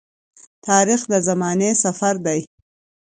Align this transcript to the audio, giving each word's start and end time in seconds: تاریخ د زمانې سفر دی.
تاریخ 0.67 1.01
د 1.11 1.13
زمانې 1.27 1.69
سفر 1.83 2.15
دی. 2.25 2.41